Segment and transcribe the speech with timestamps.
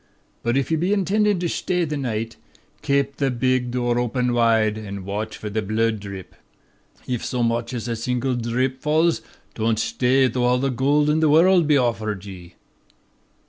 [0.41, 2.35] But if ye be intendin' to shtay this night,
[2.81, 6.33] kape the big dhoor open whide, an' watch for the bhlood dhrip.
[7.05, 9.21] If so much as a single dhrip falls,
[9.53, 12.55] don't shtay though all the gold in the worrld was offered ye.'